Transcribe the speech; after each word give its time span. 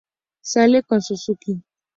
Sale 0.41 0.81
con 0.81 0.99
Suzuki. 1.03 1.61